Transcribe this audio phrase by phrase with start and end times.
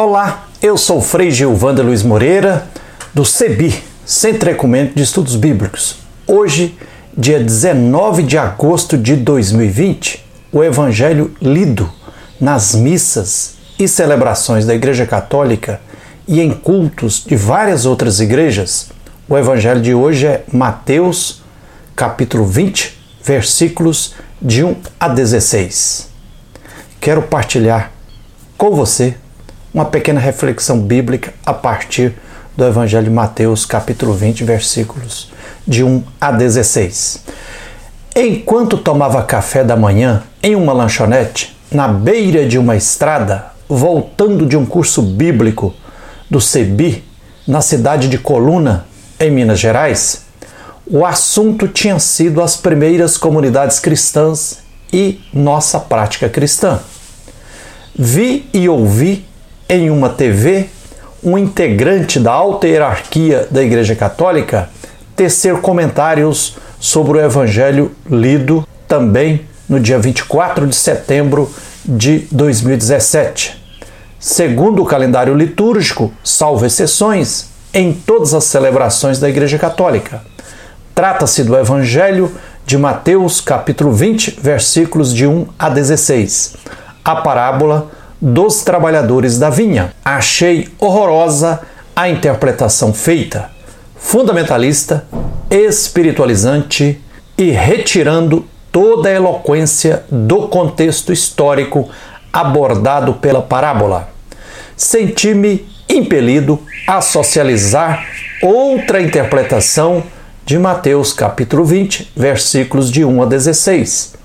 [0.00, 2.68] Olá, eu sou Frei Gilvanda Luiz Moreira,
[3.12, 5.96] do CEBI, Centro Ecumênico de Estudos Bíblicos.
[6.24, 6.78] Hoje,
[7.16, 11.90] dia 19 de agosto de 2020, o Evangelho lido
[12.40, 15.80] nas missas e celebrações da Igreja Católica
[16.28, 18.90] e em cultos de várias outras igrejas.
[19.28, 21.42] O Evangelho de hoje é Mateus,
[21.96, 26.08] capítulo 20, versículos de 1 a 16.
[27.00, 27.90] Quero partilhar
[28.56, 29.16] com você
[29.72, 32.14] uma pequena reflexão bíblica a partir
[32.56, 35.30] do Evangelho de Mateus, capítulo 20, versículos
[35.66, 37.24] de 1 a 16.
[38.16, 44.56] Enquanto tomava café da manhã em uma lanchonete, na beira de uma estrada, voltando de
[44.56, 45.74] um curso bíblico
[46.30, 47.04] do CEBI,
[47.46, 48.86] na cidade de Coluna,
[49.20, 50.22] em Minas Gerais,
[50.86, 54.58] o assunto tinha sido as primeiras comunidades cristãs
[54.92, 56.80] e nossa prática cristã.
[57.94, 59.27] Vi e ouvi
[59.68, 60.68] em uma TV
[61.22, 64.70] um integrante da alta hierarquia da Igreja Católica
[65.14, 71.52] tecer comentários sobre o Evangelho lido também no dia 24 de setembro
[71.84, 73.62] de 2017.
[74.18, 80.22] Segundo o calendário litúrgico, salvo exceções, em todas as celebrações da Igreja Católica.
[80.94, 82.32] Trata-se do Evangelho
[82.64, 86.56] de Mateus, capítulo 20, versículos de 1 a 16.
[87.04, 89.92] A parábola dos trabalhadores da vinha.
[90.04, 91.60] Achei horrorosa
[91.94, 93.50] a interpretação feita,
[93.96, 95.04] fundamentalista,
[95.50, 97.00] espiritualizante
[97.36, 101.88] e retirando toda a eloquência do contexto histórico
[102.32, 104.08] abordado pela parábola.
[104.76, 108.06] Senti-me impelido a socializar
[108.42, 110.02] outra interpretação
[110.44, 114.18] de Mateus capítulo 20, versículos de 1 a 16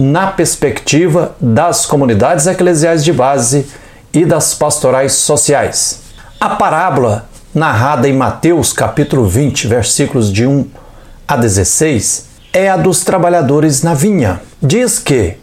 [0.00, 3.66] na perspectiva das comunidades eclesiais de base
[4.14, 6.00] e das pastorais sociais.
[6.40, 10.66] A parábola narrada em Mateus capítulo 20, versículos de 1
[11.28, 14.40] a 16, é a dos trabalhadores na vinha.
[14.62, 15.36] Diz que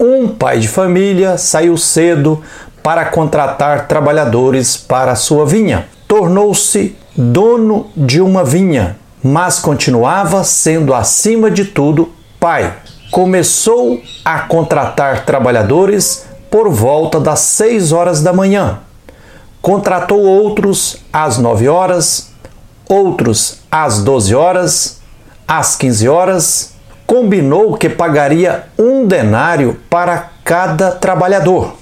[0.00, 2.42] um pai de família saiu cedo
[2.82, 5.86] para contratar trabalhadores para sua vinha.
[6.06, 12.10] Tornou-se dono de uma vinha, mas continuava sendo acima de tudo
[12.40, 12.72] pai
[13.10, 18.80] começou a contratar trabalhadores por volta das 6 horas da manhã.
[19.60, 22.30] Contratou outros às 9 horas,
[22.88, 25.00] outros às 12 horas,
[25.46, 26.74] às 15 horas.
[27.06, 31.74] Combinou que pagaria um denário para cada trabalhador.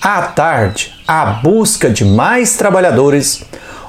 [0.00, 3.44] À tarde, à busca de mais trabalhadores,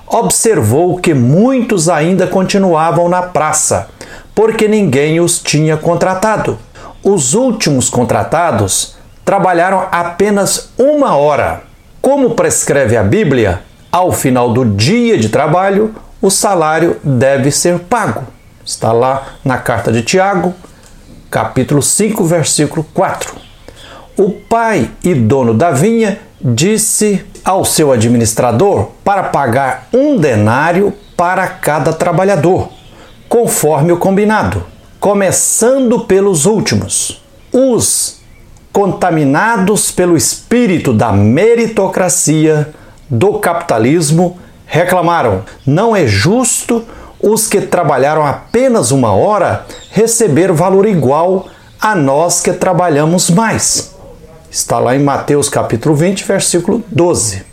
[0.08, 3.90] observou que muitos ainda continuavam na praça
[4.35, 6.59] porque ninguém os tinha contratado.
[7.01, 11.63] Os últimos contratados trabalharam apenas uma hora.
[12.01, 18.23] Como prescreve a Bíblia, ao final do dia de trabalho, o salário deve ser pago.
[18.63, 20.53] Está lá na carta de Tiago,
[21.31, 23.34] capítulo 5, versículo 4.
[24.17, 31.47] O pai e dono da vinha disse ao seu administrador para pagar um denário para
[31.47, 32.69] cada trabalhador
[33.28, 34.66] conforme o combinado,
[35.00, 37.24] começando pelos últimos.
[37.52, 38.19] Os
[38.72, 42.74] contaminados pelo espírito da meritocracia,
[43.09, 46.84] do capitalismo, reclamaram: não é justo
[47.22, 51.47] os que trabalharam apenas uma hora receber valor igual
[51.80, 53.96] a nós que trabalhamos mais.
[54.52, 57.44] Está lá em Mateus capítulo 20, versículo 12.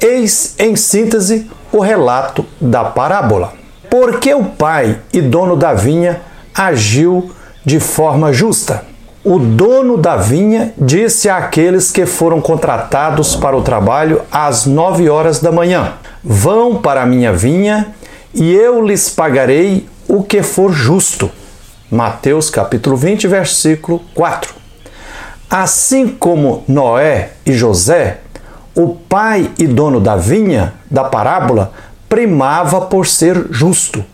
[0.00, 3.61] Eis em síntese o relato da parábola.
[3.92, 6.22] Porque o pai e dono da vinha
[6.54, 7.30] agiu
[7.62, 8.86] de forma justa.
[9.22, 15.40] O dono da vinha disse àqueles que foram contratados para o trabalho às nove horas
[15.40, 15.92] da manhã:
[16.24, 17.88] Vão para a minha vinha
[18.32, 21.30] e eu lhes pagarei o que for justo.
[21.90, 24.54] Mateus capítulo 20, versículo 4.
[25.50, 28.20] Assim como Noé e José,
[28.74, 31.74] o pai e dono da vinha da parábola
[32.12, 34.04] primava por ser justo,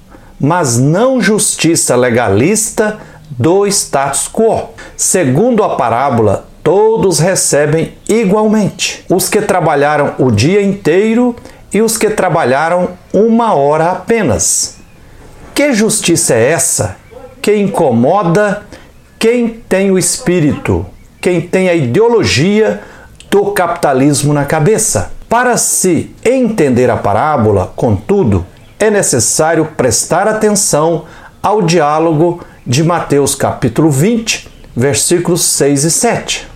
[0.40, 2.96] mas não justiça legalista
[3.28, 4.68] do status quo.
[4.96, 11.34] Segundo a parábola, todos recebem igualmente: os que trabalharam o dia inteiro
[11.74, 14.76] e os que trabalharam uma hora apenas.
[15.52, 16.94] Que justiça é essa
[17.42, 18.62] que incomoda
[19.18, 20.86] quem tem o espírito,
[21.20, 22.80] quem tem a ideologia
[23.28, 25.17] do capitalismo na cabeça?
[25.28, 28.46] Para se entender a parábola, contudo,
[28.78, 31.04] é necessário prestar atenção
[31.42, 36.48] ao diálogo de Mateus capítulo 20, versículos 6 e 7.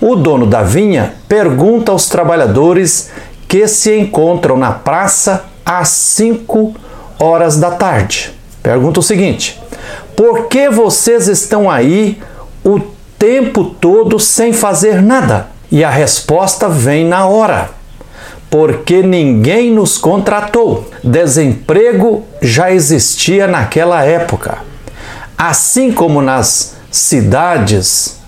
[0.00, 3.10] o dono da vinha pergunta aos trabalhadores
[3.48, 6.74] que se encontram na praça às 5
[7.18, 8.32] horas da tarde.
[8.62, 9.60] Pergunta o seguinte:
[10.14, 12.22] por que vocês estão aí
[12.64, 12.78] o
[13.18, 15.48] tempo todo sem fazer nada?
[15.72, 17.75] E a resposta vem na hora.
[18.50, 20.90] Porque ninguém nos contratou.
[21.02, 24.58] Desemprego já existia naquela época.
[25.36, 28.18] Assim como nas cidades,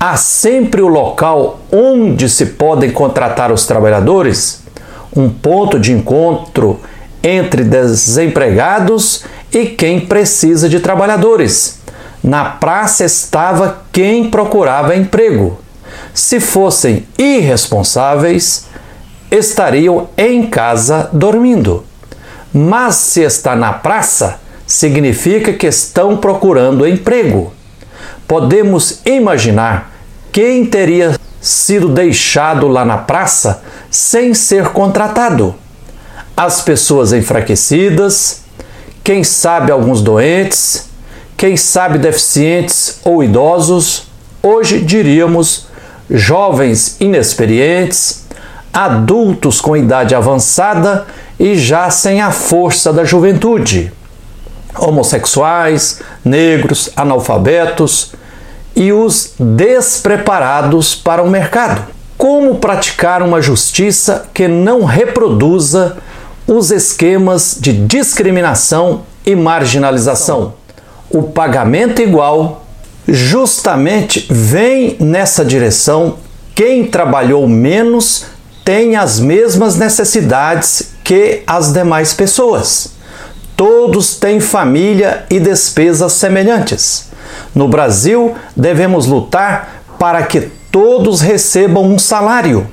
[0.00, 4.62] há sempre o local onde se podem contratar os trabalhadores,
[5.16, 6.80] um ponto de encontro
[7.22, 11.78] entre desempregados e quem precisa de trabalhadores.
[12.22, 15.58] Na praça estava quem procurava emprego.
[16.12, 18.66] Se fossem irresponsáveis,
[19.34, 21.84] estariam em casa dormindo.
[22.52, 27.52] Mas se está na praça, significa que estão procurando emprego.
[28.28, 29.92] Podemos imaginar
[30.32, 35.54] quem teria sido deixado lá na praça sem ser contratado.
[36.36, 38.42] As pessoas enfraquecidas,
[39.02, 40.88] quem sabe alguns doentes,
[41.36, 44.06] quem sabe deficientes ou idosos,
[44.42, 45.66] hoje diríamos
[46.10, 48.23] jovens inexperientes,
[48.74, 51.06] adultos com idade avançada
[51.38, 53.92] e já sem a força da juventude,
[54.76, 58.12] homossexuais, negros, analfabetos
[58.74, 61.84] e os despreparados para o mercado.
[62.18, 65.96] Como praticar uma justiça que não reproduza
[66.46, 70.54] os esquemas de discriminação e marginalização?
[71.08, 72.64] O pagamento igual
[73.06, 76.16] justamente vem nessa direção.
[76.54, 78.26] Quem trabalhou menos
[78.64, 82.94] tem as mesmas necessidades que as demais pessoas.
[83.56, 87.10] Todos têm família e despesas semelhantes.
[87.54, 90.40] No Brasil, devemos lutar para que
[90.72, 92.66] todos recebam um salário,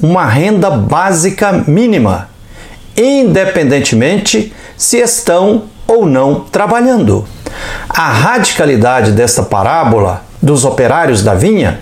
[0.00, 2.28] uma renda básica mínima,
[2.96, 7.24] independentemente se estão ou não trabalhando.
[7.88, 11.80] A radicalidade desta parábola dos operários da vinha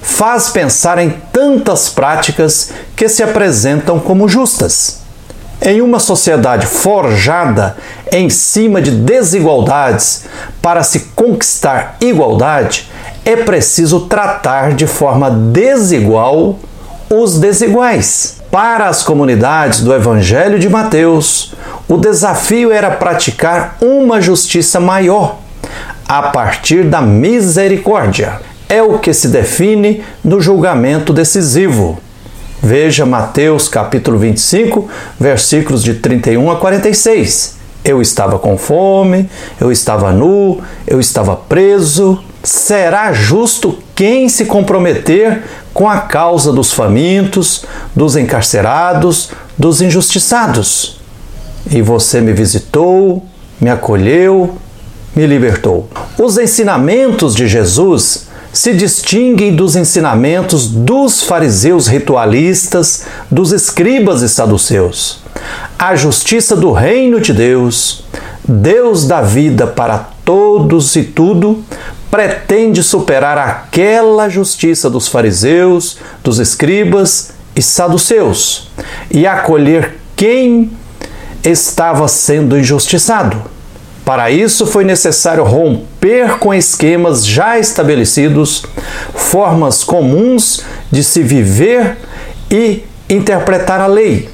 [0.00, 5.00] faz pensar em tantas práticas que se apresentam como justas.
[5.62, 7.76] Em uma sociedade forjada
[8.10, 10.24] em cima de desigualdades
[10.62, 12.90] para se conquistar igualdade,
[13.24, 16.58] é preciso tratar de forma desigual
[17.10, 18.40] os desiguais.
[18.50, 21.54] Para as comunidades do Evangelho de Mateus,
[21.88, 25.36] o desafio era praticar uma justiça maior
[26.08, 28.40] a partir da misericórdia.
[28.70, 31.98] É o que se define no julgamento decisivo.
[32.62, 34.88] Veja Mateus capítulo 25,
[35.18, 37.56] versículos de 31 a 46.
[37.84, 39.28] Eu estava com fome,
[39.60, 42.22] eu estava nu, eu estava preso.
[42.44, 45.42] Será justo quem se comprometer
[45.74, 51.00] com a causa dos famintos, dos encarcerados, dos injustiçados.
[51.68, 53.26] E você me visitou,
[53.60, 54.54] me acolheu,
[55.16, 55.88] me libertou.
[56.16, 65.20] Os ensinamentos de Jesus se distinguem dos ensinamentos dos fariseus ritualistas, dos escribas e saduceus.
[65.78, 68.04] A justiça do reino de Deus,
[68.46, 71.62] Deus da vida para todos e tudo,
[72.10, 78.68] pretende superar aquela justiça dos fariseus, dos escribas e saduceus
[79.10, 80.72] e acolher quem
[81.44, 83.40] estava sendo injustiçado.
[84.10, 88.64] Para isso foi necessário romper com esquemas já estabelecidos,
[89.14, 91.96] formas comuns de se viver
[92.50, 94.28] e interpretar a lei.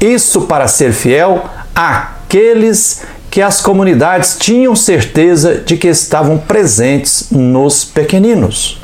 [0.00, 3.02] Isso para ser fiel àqueles
[3.32, 8.80] que as comunidades tinham certeza de que estavam presentes nos pequeninos.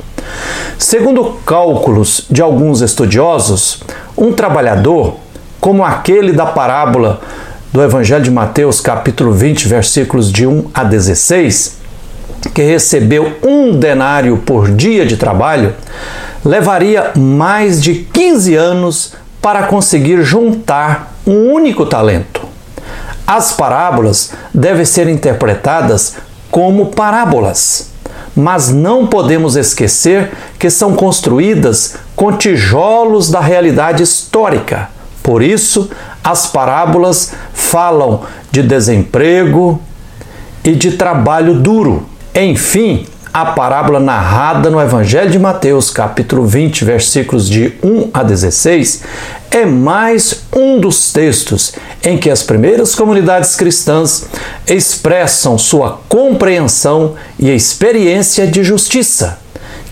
[0.77, 3.81] Segundo cálculos de alguns estudiosos,
[4.17, 5.15] um trabalhador,
[5.61, 7.21] como aquele da parábola
[7.71, 11.77] do Evangelho de Mateus, capítulo 20, versículos de 1 a 16,
[12.53, 15.73] que recebeu um denário por dia de trabalho,
[16.45, 22.41] levaria mais de 15 anos para conseguir juntar um único talento.
[23.25, 26.15] As parábolas devem ser interpretadas
[26.49, 27.91] como parábolas,
[28.33, 34.89] mas não podemos esquecer que são construídas com tijolos da realidade histórica.
[35.21, 35.89] Por isso,
[36.27, 39.81] as parábolas falam de desemprego
[40.61, 42.05] e de trabalho duro.
[42.35, 49.03] Enfim, a parábola narrada no Evangelho de Mateus, capítulo 20, versículos de 1 a 16,
[49.51, 54.25] é mais um dos textos em que as primeiras comunidades cristãs
[54.67, 59.39] expressam sua compreensão e experiência de justiça.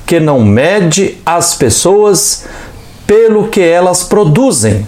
[0.05, 2.43] que não mede as pessoas
[3.07, 4.85] pelo que elas produzem.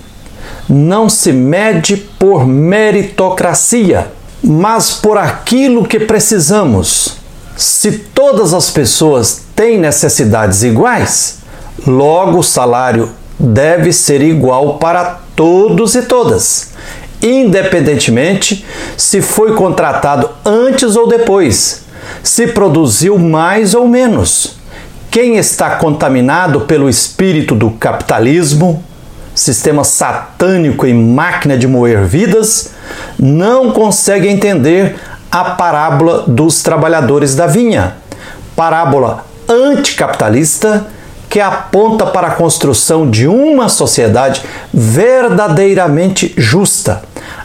[0.70, 4.08] Não se mede por meritocracia,
[4.44, 7.18] mas por aquilo que precisamos.
[7.56, 11.40] Se todas as pessoas têm necessidades iguais,
[11.86, 13.10] logo o salário
[13.40, 16.70] deve ser igual para todos e todas,
[17.22, 21.84] independentemente se foi contratado antes ou depois,
[22.24, 24.58] se produziu mais ou menos.
[25.10, 28.84] Quem está contaminado pelo espírito do capitalismo,
[29.38, 32.72] sistema satânico e máquina de moer vidas,
[33.20, 34.96] não consegue entender
[35.32, 37.98] a parábola dos trabalhadores da vinha,
[38.56, 40.88] parábola anticapitalista
[41.30, 44.42] que aponta para a construção de uma sociedade
[44.74, 47.04] verdadeiramente justa,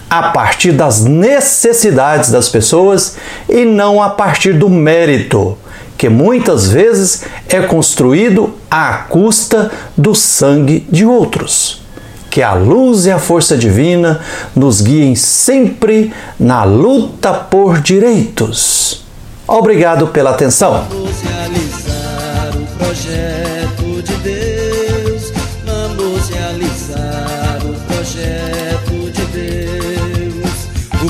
[0.08, 3.16] a partir das necessidades das pessoas
[3.48, 5.58] e não a partir do mérito,
[6.02, 11.80] que muitas vezes é construído à custa do sangue de outros.
[12.28, 14.20] Que a luz e a força divina
[14.52, 19.04] nos guiem sempre na luta por direitos.
[19.46, 20.88] Obrigado pela atenção.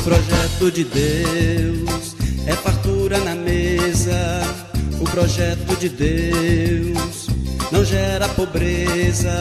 [0.04, 4.62] Projeto de Deus é fartura na mesa.
[5.02, 7.26] O projeto de Deus
[7.73, 9.32] não gera pobreza.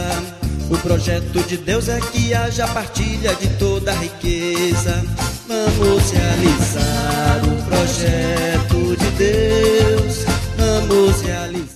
[0.68, 5.04] O projeto de Deus é que haja partilha de toda a riqueza.
[5.46, 10.24] Vamos realizar o projeto de Deus.
[10.58, 11.71] Vamos realizar.